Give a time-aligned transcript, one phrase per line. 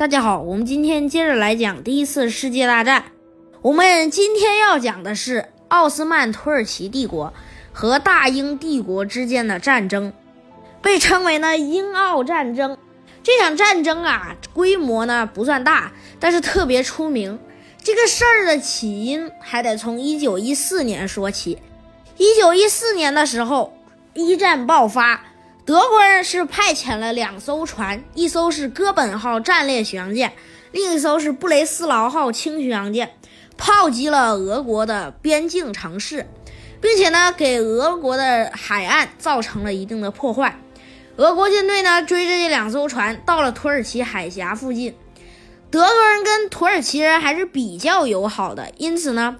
[0.00, 3.04] 大家好，我们今天接着来讲第一次世界大战。
[3.60, 7.34] 我们今天要讲的是奥斯曼土耳其帝国
[7.70, 10.14] 和大英帝国之间的战争，
[10.80, 12.78] 被称为呢英奥战争。
[13.22, 17.38] 这场战争啊，规模呢不算大，但是特别出名。
[17.82, 21.58] 这个事儿的起因还得从一九一四年说起。
[22.16, 23.76] 一九一四年的时候，
[24.14, 25.26] 一战爆发。
[25.70, 30.32] 德国人是派遣了两艘船，一艘是哥本号战列巡洋舰，
[30.72, 33.12] 另一艘是布雷斯劳号轻巡洋舰，
[33.56, 36.28] 炮击了俄国的边境城市，
[36.80, 40.58] 并且呢，给俄国的海岸造成了一定的破坏。
[41.14, 44.96] 俄国舰队呢，追着这两艘船到了土耳其海峡附近。
[45.70, 49.36] 德国人跟土耳其人还是比较友好的，因此呢，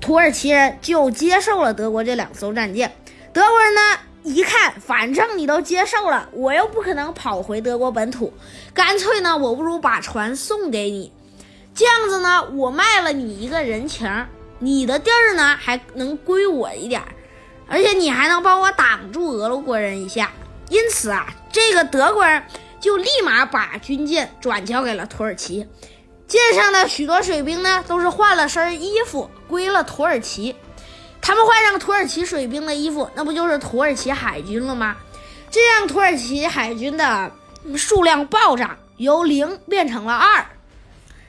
[0.00, 2.96] 土耳其人就接受了德国这两艘战舰。
[3.32, 3.80] 德国人呢？
[4.24, 8.32] 一看，反正你都接受了，我又不可能跑回德国本土，
[8.72, 11.12] 干脆呢，我不如把船送给你，
[11.74, 14.10] 这样子呢，我卖了你一个人情，
[14.58, 17.02] 你的地儿呢还能归我一点，
[17.68, 20.32] 而且你还能帮我挡住俄罗国人一下。
[20.70, 22.42] 因此啊，这个德国人
[22.80, 25.68] 就立马把军舰转交给了土耳其，
[26.26, 30.56] 舰上的许多水兵呢都是换了身衣服归了土耳其。
[31.26, 34.94] 他们换上土耳其水兵的衣服，那不就是土耳其海军了吗？
[35.50, 37.32] 这让土耳其海军的
[37.78, 40.44] 数量暴涨，由零变成了二。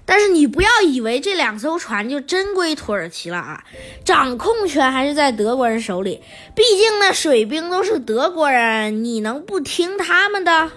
[0.06, 3.64] 但是你不要以为这两艘船就真归土耳其了啊，
[4.04, 6.22] 掌控权还是在德国人手里。
[6.54, 10.72] 毕竟那水兵都是德国人，你能不听他们的？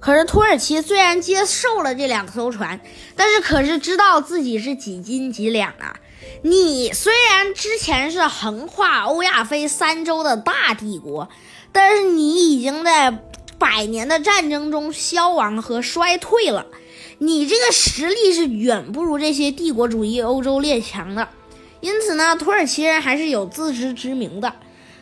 [0.00, 2.80] 可是土耳其虽然接受了这两艘船，
[3.14, 5.94] 但是可是知道自己是几斤几两啊。
[6.42, 11.28] 你虽然之前是横跨欧亚非三洲的大帝国，
[11.70, 13.16] 但是你已经在
[13.58, 16.66] 百年的战争中消亡和衰退了。
[17.18, 21.28] 你这个实力是远不如这些帝国主义欧洲列强的。
[21.80, 24.52] 因此呢，土耳其人还是有自知之明的。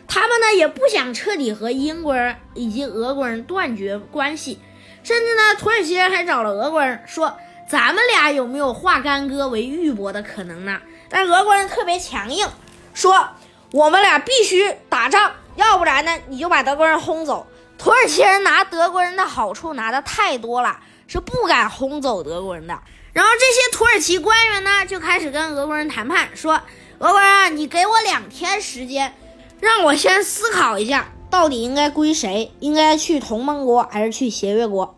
[0.07, 4.59] 他们呢也不想彻底和英国人以及俄国人断绝关系，
[5.03, 7.35] 甚至呢，土耳其人还找了俄国人说
[7.67, 10.79] ：“咱们俩有没有化干戈为玉帛的可能呢？”
[11.11, 12.47] 但俄国人特别强硬，
[12.93, 13.27] 说
[13.71, 17.45] 我们俩必须打仗，要不然呢，你就把德国人轰走。
[17.77, 22.79] 土耳其人拿德国人的好处拿的太多了，是不敢轰走德国人的。
[23.11, 26.61] 然后这些土耳其官员呢，就开始跟俄国人谈判，说
[26.99, 29.13] 俄国人，你给我两天时间，
[29.59, 34.97] 让我先思考一下，到底应该归谁，应该去同盟国还是去协约国。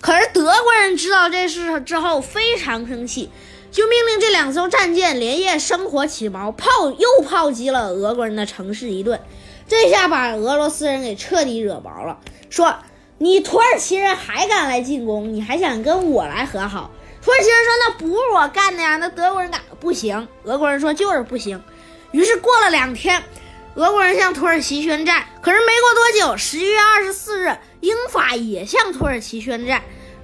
[0.00, 3.30] 可是德国人知道这事之后，非常生气。
[3.72, 9.18] 就命令这两艘战舰连夜生火起锚，炮又炮击了俄国人的城市一顿，
[9.66, 12.18] 这下把俄罗斯人给彻底惹毛了，
[12.50, 12.76] 说
[13.16, 16.90] 你土耳其人还敢来进攻，你还想跟我来和好？
[17.22, 20.28] 土耳其人说那不是我干的呀，那德国人敢不行？
[20.44, 21.62] 俄国人说就是不行。
[22.10, 23.22] 于是过了两天，
[23.74, 29.80] 俄国人向土耳其宣战，可是没过多久，十一月二十四日，英法也向土耳其宣战。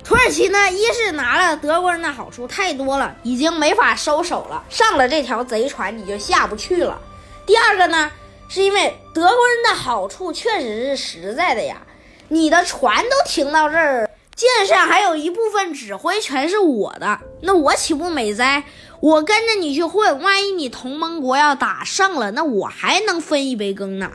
[0.09, 4.65] 土耳其呢，一是拿了德国人的好处太多了，已经没法收手了。
[4.71, 6.99] 上了这条贼船，你就下不去了。
[7.45, 8.11] 第二个呢，
[8.49, 11.83] 是因为德国人的好处确实是实在的呀。
[12.29, 18.65] 你的船都停到这儿，舰上还有一部分指挥权是我的，那我岂不美哉？
[19.01, 24.11] 我跟着你去混，万一你同盟国要打胜了，那我还能分一杯羹呢。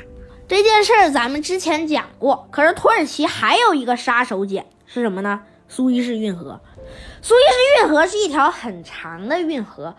[0.47, 2.47] 这件事儿咱们之前讲过。
[2.49, 5.39] 可是土耳其还有一个杀手锏是什么呢？
[5.67, 6.59] 苏伊士运河，
[7.21, 9.95] 苏伊士运河是一条很长的运河，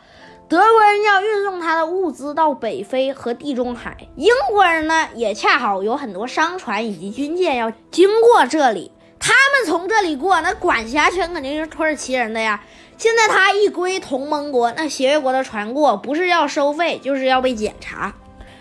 [0.49, 12.63] 德国人要运送他的物资到北非和地中海，英国人呢也恰好有很多商船以及军舰要经过这里，他们从这里过，那管辖权肯定是土耳其人的呀。
[12.97, 18.15] 现在他一归同盟国，那协约国的船过，不是要收费，就是要被检查。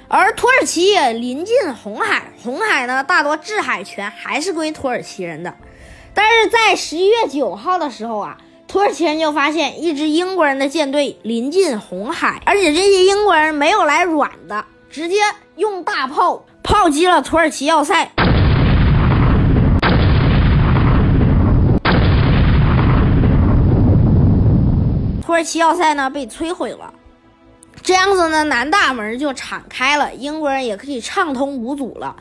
[0.08, 5.54] 而土耳其也临近红海，红海呢大多制海权还是归土耳其人的。
[6.16, 8.38] 但是在十一月九号的时候啊，
[8.68, 15.18] 土耳其人就发现一支英国人的舰队临近红海，而且这些英国人没有来软的，直接
[15.56, 18.12] 用大炮炮击了土耳其要塞。
[25.26, 26.94] 土耳其要塞呢被摧毁了，
[27.82, 32.16] 这样子呢南大门就敞开了，英国人也可以畅通无阻了。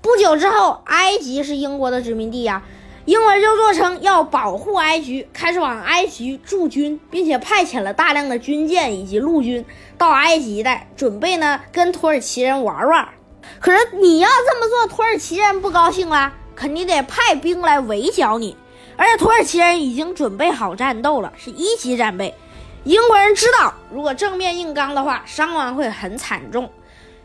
[0.00, 2.62] 不久之后，埃及是英国的殖民地呀。
[3.06, 9.62] 英文就做成要保护埃及，开始往埃及驻军，并且派遣了大量的军舰以及陆军
[9.98, 13.06] 到埃及一带，准备呢跟土耳其人玩玩。
[13.60, 18.56] 可是你要这么做，土耳其人不高兴啦，肯定得派兵来围剿你。
[18.96, 22.34] 而且土耳其人已经准备好战斗了，是一级战备。
[22.84, 26.70] 英国人知道，如果正面硬刚的话，伤亡会很惨重。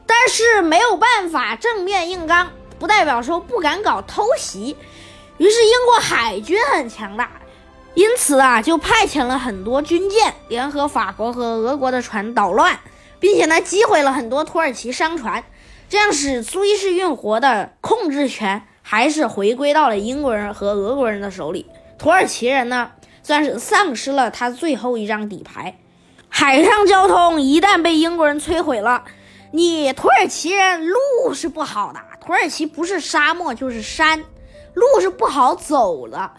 [0.05, 2.49] 但是没有办法正面硬刚，
[2.79, 4.75] 不代表说不敢搞偷袭。
[5.39, 7.31] 于是英国海军很强大，
[7.95, 12.77] 因此啊，就派遣了很多军舰，联合法国和俄国的船捣乱，
[13.19, 15.43] 并且呢，击毁了很多土耳其商船，
[15.89, 21.65] 这样使苏伊士运河的控制权还是回归到了英国人和俄国人的手里。
[21.97, 22.91] 土耳其人呢？
[23.21, 25.77] 算是丧失了他最后一张底牌。
[26.29, 29.03] 海上交通一旦被英国人摧毁了，
[29.51, 31.99] 你土耳其人路是不好的。
[32.25, 34.23] 土耳其不是沙漠就是山，
[34.73, 36.33] 路是不好走了。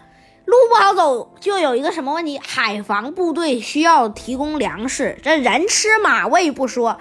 [0.46, 2.40] 路不好走，就有一个什么问题？
[2.42, 6.98] 海防部队需要提供粮食，这人吃马喂不说。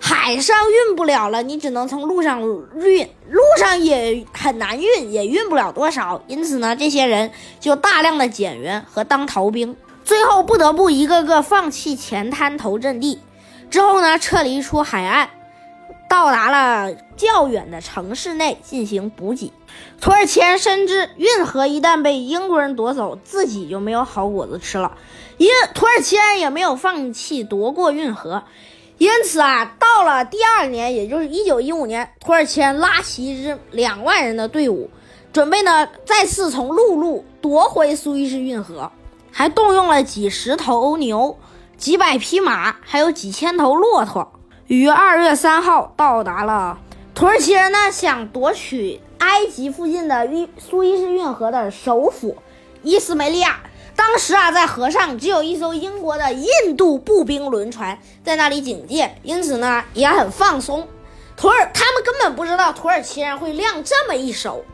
[0.00, 2.40] 海上运不了了，你只能从路上
[2.74, 6.20] 运，路上也很难运，也运不了多少。
[6.26, 7.30] 因此呢，这些人
[7.60, 13.20] 就大量的减员和当逃兵，最后不得不一个个放弃前滩头阵地，
[13.70, 15.28] 之后呢，撤离出海岸，
[16.10, 19.52] 到达了较远的城市内进行补给。
[20.00, 24.98] 土耳其人深知运河一旦被英国人夺走，自己就没有好果子吃了，
[25.38, 28.42] 因土耳其人也没有放弃夺过运河。
[28.98, 34.90] 因此啊，到了第二年，也就是一九一五年，土耳其人拉起一支两万人的队伍，
[35.32, 38.90] 准备呢再次从陆路夺回苏伊士运河，
[39.30, 41.38] 还动用了几十头牛、
[41.76, 44.32] 几百匹马，还有几千头骆驼，
[44.70, 46.78] 于二月三号到达了。
[47.12, 52.36] 土耳其人呢想夺取埃及附近的运苏伊士运河的首府
[52.84, 53.58] 伊斯梅利亚。
[53.96, 60.86] 当时啊，在河上只有一艘英国的印度步兵轮船在那里警戒，因此呢也很放松。
[61.36, 64.64] 土耳他们根本不知道土耳其人会亮这么一手。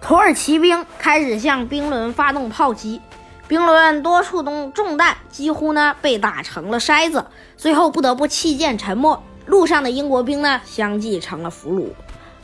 [0.00, 3.02] 土耳其兵开始向兵轮发动炮击，
[3.46, 7.26] 兵轮多处中中弹，几乎呢被打成了筛子，
[7.58, 9.22] 最后不得不弃舰沉没。
[9.46, 11.88] 路上的英国兵呢相继成了俘虏。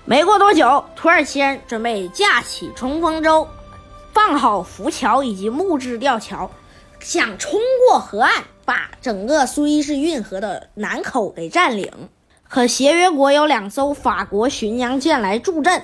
[0.05, 3.47] 没过多久，土耳其人准备架起冲锋舟。
[4.13, 6.51] 放好浮桥以及木质吊桥，
[6.99, 11.91] 想冲过河岸，把整个苏伊士运河的南口给占领。
[12.49, 15.83] 可协约国有两艘法国巡洋舰来助阵，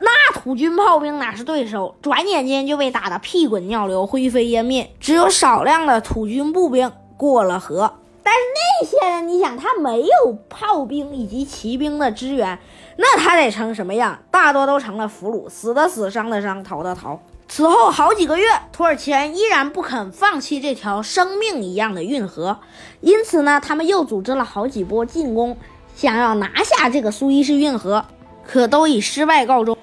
[0.00, 1.94] 那土军炮兵哪是对手？
[2.00, 4.94] 转眼间就被打得屁滚尿流、灰飞烟灭。
[4.98, 7.92] 只有少量的土军步兵过了河，
[8.28, 12.58] 但是那些人，你想，他没有炮兵以及骑兵的支援，
[12.98, 14.18] 那他得成什么样？
[14.30, 17.18] 大多都成了俘虏，死的死，伤的伤，逃的逃。
[17.48, 22.58] 此后好几个月，土耳其人依然不肯放弃这条生命一样的运河，
[23.00, 25.56] 因此呢，他们又组织了好几波进攻，
[25.96, 28.04] 想要拿下这个苏伊士运河，
[28.46, 29.78] 可都以失败告终。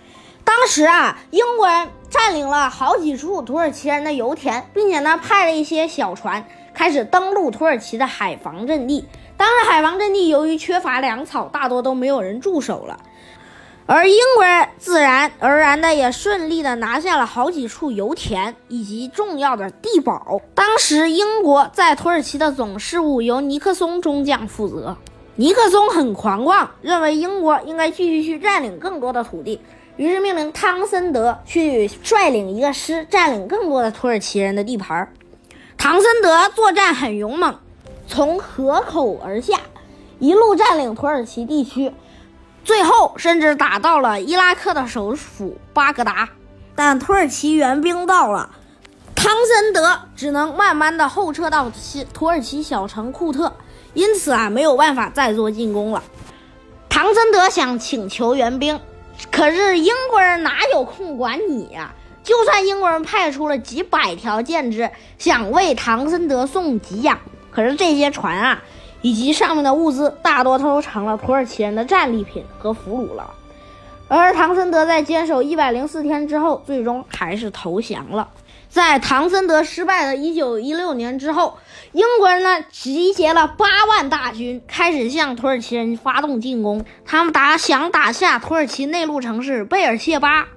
[0.46, 9.06] 当时啊，英国人占领了好几处土耳其人的油田，并且呢，派了一些小船开始登陆土耳其的海防阵地。
[9.36, 12.98] 当时海防阵地由于缺乏粮草，大多都没有人驻守了。
[13.88, 20.42] 而英国人自然而然的也顺利的拿下了好几处油田以及重要的地堡。
[20.56, 24.98] 当时英国在土耳其的总事务由尼克松中将负责。
[25.36, 29.60] 尼克松很狂妄，认为英国应该继续去占领更多的土地，
[29.98, 35.12] 于是命令汤森德去率领一个师占领更多的土耳其人的地盘。
[35.78, 37.58] 唐森德作战很勇猛，
[38.08, 39.60] 从河口而下，
[40.20, 41.92] 一路占领土耳其地区。
[42.64, 46.30] 最后甚至打到了伊拉克的首府巴格达，
[46.76, 48.50] 但土耳其援兵到了，
[49.14, 53.54] 汤森德只能慢慢的后撤到西土耳其小城库特，
[53.94, 56.04] 因此啊没有办法再做进攻了。
[56.90, 58.80] 唐森德想请求援兵，
[59.32, 61.94] 可是英国人哪有空管你呀？
[62.24, 67.20] 就算英国人派出了几百条舰只想为唐森德送给养，
[67.52, 68.64] 可是这些船啊。
[69.02, 73.36] 以及上面的物资大多都成了土耳其人的战利品和俘虏了，
[74.08, 78.28] 而唐森德在坚守一百零四天之后，最终还是投降了。
[78.76, 81.58] 在唐森德失败的一九一六年之后，
[81.94, 86.84] 英国人呢集结了八万大军，开始向土耳其人发动进攻。
[87.06, 90.50] 他们打想打下土耳其内陆城市贝尔谢巴。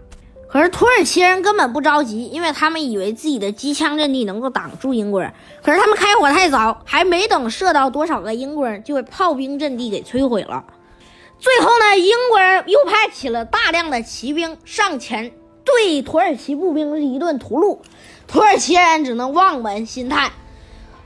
[0.48, 5.32] 可是土耳其人根本不着急，因为他们以为自己的机枪阵地能够挡住英国人。
[5.62, 10.64] 可是他们开火太早，还没等射到多少个英国人，就被炮兵阵地给摧毁了。
[11.38, 15.30] 最后呢，英国人又派起了大量的骑兵上前，
[15.76, 17.78] 对土耳其步兵是一顿屠戮。
[18.26, 20.32] 土耳其人只能望门兴叹，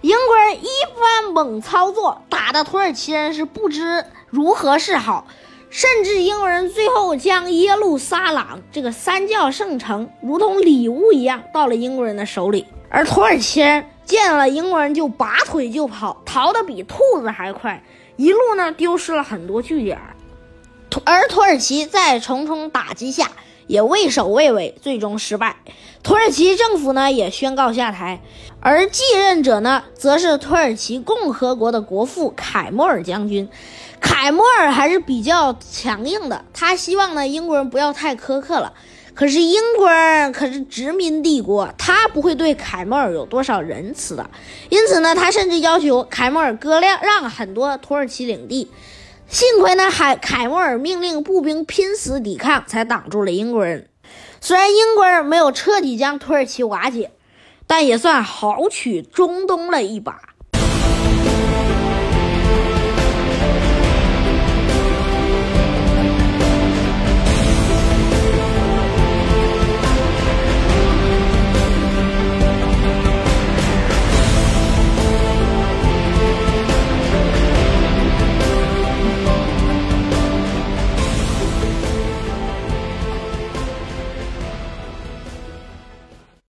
[0.00, 5.26] 英国人一番猛操作，打的土耳其人是不知如何是好。
[5.70, 17.82] 甚至英国人最后将耶路撒冷这个三教圣城如同礼物一样到了英国人的手里，而土耳其人见了英国人就拔腿就跑，逃得比兔子还快，
[18.16, 19.98] 一路呢丢失了很多据点。
[21.04, 23.30] 而土耳其在重重打击下
[23.72, 25.56] 也畏首畏尾，最终失败。
[26.02, 28.20] 土耳其政府呢也宣告下台，
[28.60, 33.48] 而继任者呢则是土耳其共和国的国父凯莫尔将军。
[33.98, 38.74] 凯莫尔还是比较强硬的，他希望呢英国人不要太苛刻了。
[39.14, 44.28] 可是英国人可是殖民帝国，他不会对凯莫尔有多少仁慈的。
[44.68, 48.68] 因此呢，他甚至要求凯莫尔割让让很多土耳其领地。
[49.32, 53.88] 幸亏呢，海凯莫尔命令步兵拼死抵抗，才挡住了英国人。
[54.42, 57.12] 虽然英国人没有彻底将土耳其瓦解，
[57.66, 60.31] 但也算豪取中东了一把。